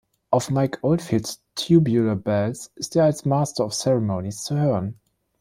[0.31, 4.99] Auf Mike Oldfields "Tubular Bells" ist er als Master of Ceremonies zu hören.